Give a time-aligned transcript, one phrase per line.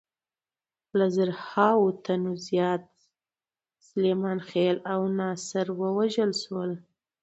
[0.97, 2.83] له زرهاوو تنو زیات
[3.87, 6.71] سلیمان خېل او ناصر ووژل شول.